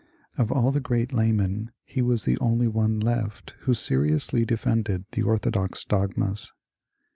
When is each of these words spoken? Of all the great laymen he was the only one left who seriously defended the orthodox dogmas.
Of 0.35 0.51
all 0.51 0.71
the 0.71 0.79
great 0.79 1.13
laymen 1.13 1.69
he 1.85 2.01
was 2.01 2.23
the 2.25 2.39
only 2.39 2.67
one 2.67 2.99
left 2.99 3.51
who 3.69 3.75
seriously 3.75 4.45
defended 4.45 5.05
the 5.11 5.21
orthodox 5.21 5.85
dogmas. 5.85 6.51